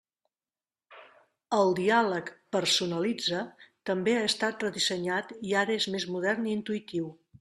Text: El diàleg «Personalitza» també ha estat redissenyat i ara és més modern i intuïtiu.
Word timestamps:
El 1.57 1.75
diàleg 1.79 2.31
«Personalitza» 2.57 3.43
també 3.91 4.15
ha 4.21 4.25
estat 4.31 4.67
redissenyat 4.67 5.33
i 5.51 5.55
ara 5.65 5.77
és 5.83 5.89
més 5.99 6.09
modern 6.17 6.49
i 6.51 6.57
intuïtiu. 6.61 7.13